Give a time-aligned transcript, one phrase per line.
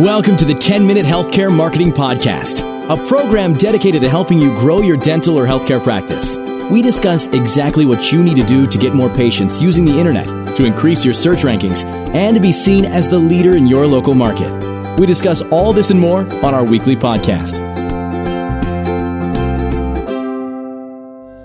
[0.00, 4.80] Welcome to the 10 Minute Healthcare Marketing Podcast, a program dedicated to helping you grow
[4.80, 6.36] your dental or healthcare practice.
[6.70, 10.54] We discuss exactly what you need to do to get more patients using the internet,
[10.54, 11.84] to increase your search rankings,
[12.14, 15.00] and to be seen as the leader in your local market.
[15.00, 17.58] We discuss all this and more on our weekly podcast.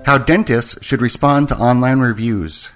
[0.05, 2.69] How dentists should respond to online reviews.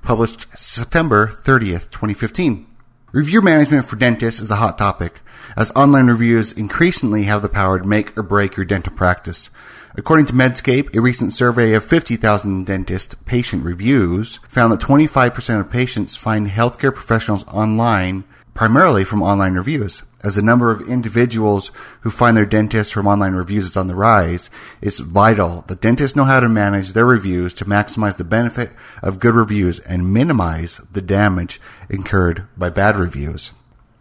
[0.00, 2.68] Published September 30th, 2015.
[3.14, 5.20] Review management for dentists is a hot topic,
[5.56, 9.50] as online reviews increasingly have the power to make or break your dental practice.
[9.94, 15.70] According to Medscape, a recent survey of 50,000 dentist patient reviews found that 25% of
[15.70, 20.02] patients find healthcare professionals online primarily from online reviews.
[20.22, 23.94] As the number of individuals who find their dentist from online reviews is on the
[23.94, 24.48] rise,
[24.80, 28.70] it's vital that dentists know how to manage their reviews to maximize the benefit
[29.02, 33.52] of good reviews and minimize the damage incurred by bad reviews.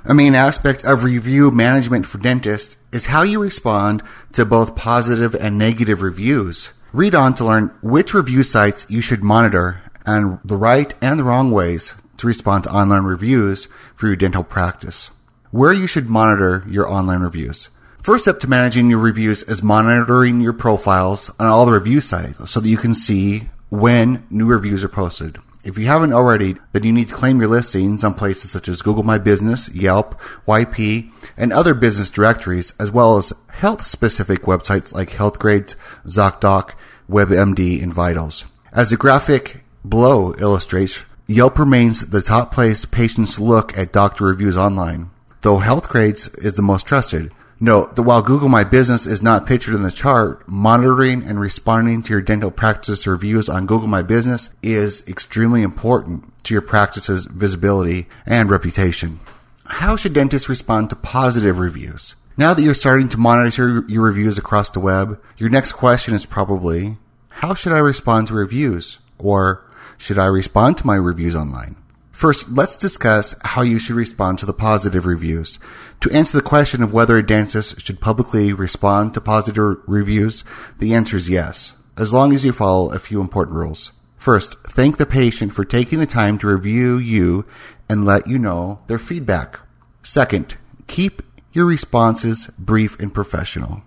[0.06, 5.34] A main aspect of review management for dentists is how you respond to both positive
[5.36, 6.72] and negative reviews.
[6.94, 11.24] Read on to learn which review sites you should monitor and the right and the
[11.24, 15.12] wrong ways to respond to online reviews for your dental practice.
[15.52, 17.70] Where you should monitor your online reviews.
[18.02, 22.50] First step to managing your reviews is monitoring your profiles on all the review sites
[22.52, 25.40] so that you can see when new reviews are posted.
[25.64, 28.82] If you haven't already, then you need to claim your listings on places such as
[28.82, 34.94] Google My Business, Yelp, YP, and other business directories, as well as health specific websites
[34.94, 35.76] like HealthGrades,
[36.06, 36.72] ZocDoc,
[37.10, 38.46] WebMD, and Vitals.
[38.74, 44.58] As the graphic below illustrates, Yelp remains the top place patients look at doctor reviews
[44.58, 45.10] online,
[45.42, 47.32] though HealthGrades is the most trusted.
[47.62, 52.02] Note that while Google My Business is not pictured in the chart, monitoring and responding
[52.02, 57.26] to your dental practice reviews on Google My Business is extremely important to your practice's
[57.26, 59.22] visibility and reputation.
[59.64, 62.16] How should dentists respond to positive reviews?
[62.36, 66.26] Now that you're starting to monitor your reviews across the web, your next question is
[66.26, 66.98] probably,
[67.30, 69.00] how should I respond to reviews?
[69.20, 69.64] Or,
[69.98, 71.76] should I respond to my reviews online?
[72.12, 75.58] First, let's discuss how you should respond to the positive reviews.
[76.02, 80.44] To answer the question of whether a dentist should publicly respond to positive reviews,
[80.80, 83.92] the answer is yes, as long as you follow a few important rules.
[84.18, 87.46] First, thank the patient for taking the time to review you
[87.90, 89.60] and let you know their feedback.
[90.02, 90.56] Second,
[90.88, 91.22] keep
[91.52, 93.82] your responses brief and professional.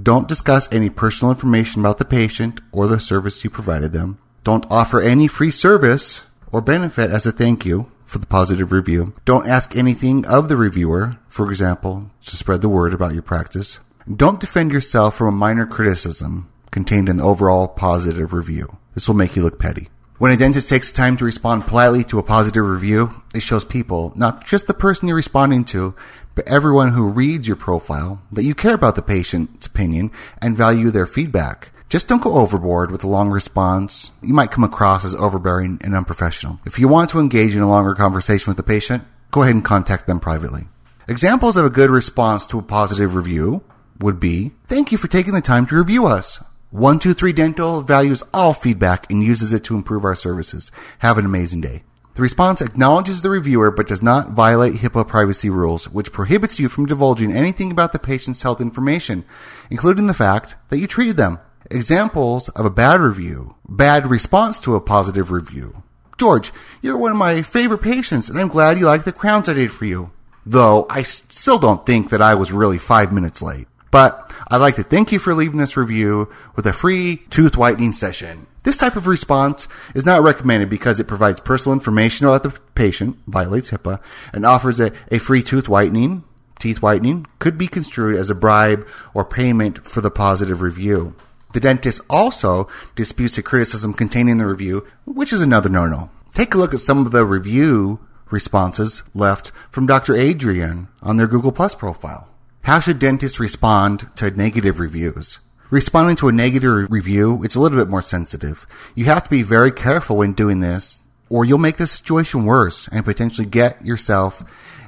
[0.00, 4.18] Don't discuss any personal information about the patient or the service you provided them.
[4.44, 9.14] Don't offer any free service or benefit as a thank you for the positive review.
[9.24, 13.78] Don't ask anything of the reviewer, for example, to spread the word about your practice.
[14.14, 18.78] Don't defend yourself from a minor criticism contained in the overall positive review.
[18.94, 19.90] This will make you look petty.
[20.18, 24.12] When a dentist takes time to respond politely to a positive review, it shows people,
[24.16, 25.94] not just the person you're responding to,
[26.34, 30.10] but everyone who reads your profile, that you care about the patient's opinion
[30.40, 31.70] and value their feedback.
[31.92, 34.12] Just don't go overboard with a long response.
[34.22, 36.58] You might come across as overbearing and unprofessional.
[36.64, 39.62] If you want to engage in a longer conversation with the patient, go ahead and
[39.62, 40.68] contact them privately.
[41.06, 43.62] Examples of a good response to a positive review
[44.00, 46.42] would be, thank you for taking the time to review us.
[46.70, 50.72] 123 Dental values all feedback and uses it to improve our services.
[51.00, 51.82] Have an amazing day.
[52.14, 56.70] The response acknowledges the reviewer but does not violate HIPAA privacy rules, which prohibits you
[56.70, 59.26] from divulging anything about the patient's health information,
[59.70, 61.38] including the fact that you treated them.
[61.70, 65.82] Examples of a bad review, bad response to a positive review.
[66.18, 69.54] George, you're one of my favorite patients and I'm glad you like the crowns I
[69.54, 70.10] did for you.
[70.44, 73.68] Though I still don't think that I was really five minutes late.
[73.92, 77.92] But I'd like to thank you for leaving this review with a free tooth whitening
[77.92, 78.46] session.
[78.64, 83.18] This type of response is not recommended because it provides personal information about the patient,
[83.26, 84.00] violates HIPAA,
[84.32, 86.24] and offers a, a free tooth whitening.
[86.58, 91.14] Teeth whitening could be construed as a bribe or payment for the positive review.
[91.52, 96.10] The dentist also disputes the criticism contained in the review, which is another no-no.
[96.34, 100.16] Take a look at some of the review responses left from Dr.
[100.16, 102.28] Adrian on their Google Plus profile.
[102.62, 105.40] How should dentists respond to negative reviews?
[105.70, 108.66] Responding to a negative review, it's a little bit more sensitive.
[108.94, 112.88] You have to be very careful when doing this, or you'll make the situation worse
[112.92, 114.42] and potentially get yourself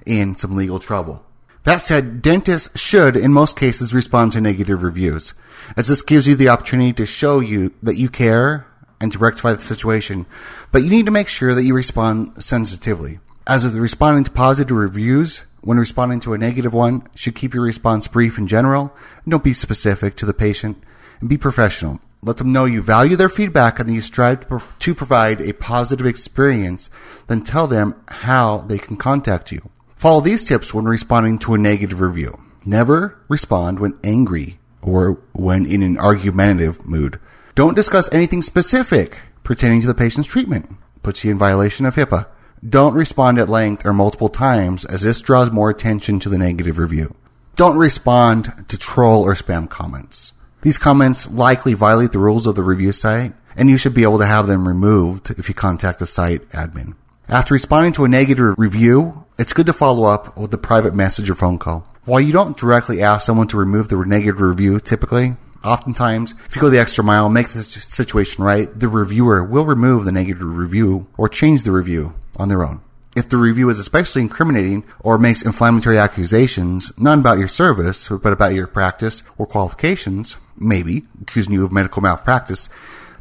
[0.06, 1.24] in some legal trouble.
[1.64, 5.32] That said, dentists should, in most cases, respond to negative reviews,
[5.76, 8.66] as this gives you the opportunity to show you that you care
[9.00, 10.26] and to rectify the situation.
[10.72, 13.18] But you need to make sure that you respond sensitively.
[13.46, 17.62] As with responding to positive reviews, when responding to a negative one, should keep your
[17.62, 18.94] response brief in general,
[19.24, 20.82] and don't be specific to the patient,
[21.20, 21.98] and be professional.
[22.22, 24.46] Let them know you value their feedback and that you strive
[24.78, 26.90] to provide a positive experience.
[27.26, 29.70] Then tell them how they can contact you.
[29.96, 32.38] Follow these tips when responding to a negative review.
[32.64, 37.18] Never respond when angry or when in an argumentative mood.
[37.54, 40.70] Don't discuss anything specific pertaining to the patient's treatment.
[41.02, 42.26] Puts you in violation of HIPAA.
[42.66, 46.78] Don't respond at length or multiple times as this draws more attention to the negative
[46.78, 47.14] review.
[47.56, 50.32] Don't respond to troll or spam comments.
[50.62, 54.18] These comments likely violate the rules of the review site and you should be able
[54.18, 56.94] to have them removed if you contact the site admin.
[57.28, 61.28] After responding to a negative review, it's good to follow up with a private message
[61.28, 61.86] or phone call.
[62.04, 66.62] While you don't directly ask someone to remove the negative review typically, oftentimes, if you
[66.62, 70.44] go the extra mile, and make the situation right, the reviewer will remove the negative
[70.44, 72.80] review or change the review on their own.
[73.16, 78.32] If the review is especially incriminating or makes inflammatory accusations, not about your service, but
[78.32, 82.68] about your practice or qualifications, maybe accusing you of medical malpractice,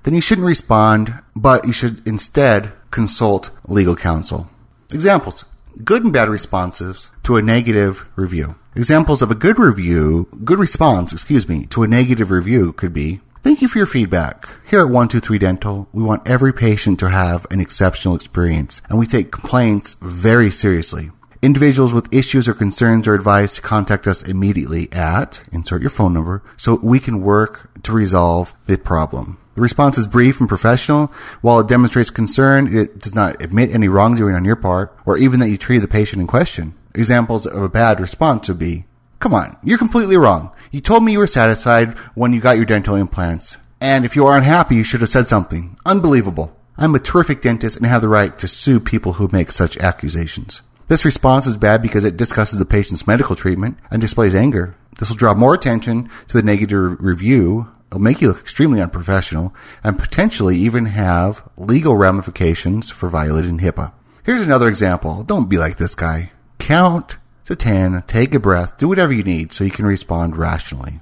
[0.04, 4.50] then you shouldn't respond, but you should instead consult legal counsel.
[4.92, 5.46] Examples.
[5.82, 8.56] Good and bad responses to a negative review.
[8.76, 13.22] Examples of a good review, good response, excuse me, to a negative review could be,
[13.42, 14.48] Thank you for your feedback.
[14.70, 19.06] Here at 123 Dental, we want every patient to have an exceptional experience, and we
[19.06, 21.12] take complaints very seriously.
[21.42, 26.14] Individuals with issues or concerns are advised to contact us immediately at, insert your phone
[26.14, 29.38] number, so we can work to resolve the problem.
[29.56, 31.14] The response is brief and professional.
[31.42, 35.40] While it demonstrates concern, it does not admit any wrongdoing on your part, or even
[35.40, 36.74] that you treated the patient in question.
[36.96, 38.86] Examples of a bad response would be,
[39.20, 40.52] Come on, you're completely wrong.
[40.72, 43.58] You told me you were satisfied when you got your dental implants.
[43.80, 45.78] And if you are unhappy, you should have said something.
[45.86, 46.56] Unbelievable.
[46.78, 50.62] I'm a terrific dentist and have the right to sue people who make such accusations.
[50.88, 54.76] This response is bad because it discusses the patient's medical treatment and displays anger.
[54.98, 59.54] This will draw more attention to the negative review It'll make you look extremely unprofessional
[59.84, 63.94] and potentially even have legal ramifications for violating HIPAA.
[64.24, 65.24] Here's another example.
[65.24, 66.32] Don't be like this guy.
[66.58, 71.02] Count to 10, take a breath, do whatever you need so you can respond rationally.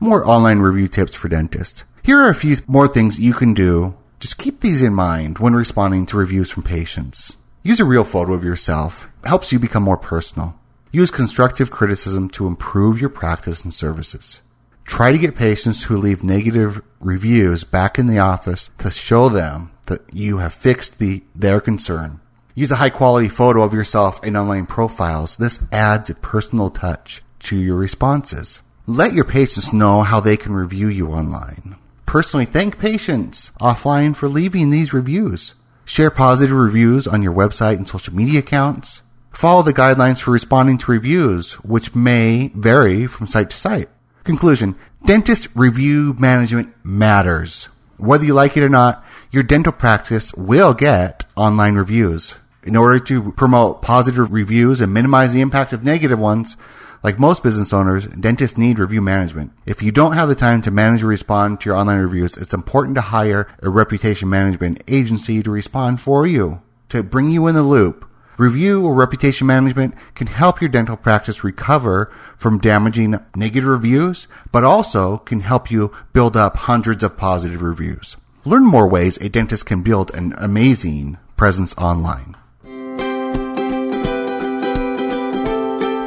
[0.00, 1.84] More online review tips for dentists.
[2.02, 3.94] Here are a few more things you can do.
[4.18, 7.36] Just keep these in mind when responding to reviews from patients.
[7.62, 9.10] Use a real photo of yourself.
[9.22, 10.58] It helps you become more personal.
[10.90, 14.40] Use constructive criticism to improve your practice and services.
[14.84, 19.72] Try to get patients who leave negative reviews back in the office to show them
[19.86, 22.20] that you have fixed the, their concern.
[22.54, 25.36] Use a high quality photo of yourself in online profiles.
[25.36, 28.62] This adds a personal touch to your responses.
[28.86, 31.76] Let your patients know how they can review you online.
[32.06, 35.54] Personally thank patients offline for leaving these reviews.
[35.84, 39.02] Share positive reviews on your website and social media accounts.
[39.32, 43.88] Follow the guidelines for responding to reviews, which may vary from site to site.
[44.24, 44.74] Conclusion.
[45.04, 47.68] Dentist review management matters.
[47.98, 52.36] Whether you like it or not, your dental practice will get online reviews.
[52.62, 56.56] In order to promote positive reviews and minimize the impact of negative ones,
[57.02, 59.52] like most business owners, dentists need review management.
[59.66, 62.54] If you don't have the time to manage or respond to your online reviews, it's
[62.54, 67.54] important to hire a reputation management agency to respond for you, to bring you in
[67.54, 73.68] the loop Review or reputation management can help your dental practice recover from damaging negative
[73.68, 78.16] reviews, but also can help you build up hundreds of positive reviews.
[78.44, 82.36] Learn more ways a dentist can build an amazing presence online.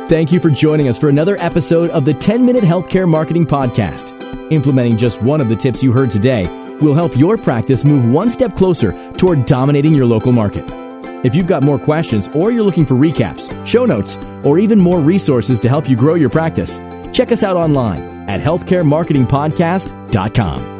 [0.09, 4.13] Thank you for joining us for another episode of the 10 Minute Healthcare Marketing Podcast.
[4.51, 6.47] Implementing just one of the tips you heard today
[6.81, 10.86] will help your practice move one step closer toward dominating your local market.
[11.23, 15.01] If you've got more questions or you're looking for recaps, show notes, or even more
[15.01, 16.79] resources to help you grow your practice,
[17.11, 20.76] check us out online at healthcaremarketingpodcast.com.